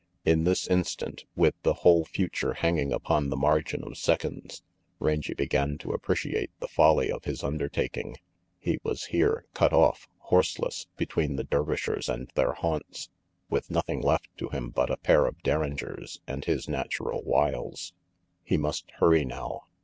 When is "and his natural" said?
16.25-17.21